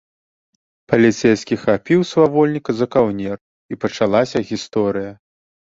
[0.93, 3.35] Паліцэйскі хапіў свавольніка за каўнер,
[3.73, 5.11] і пачалася гісторыя.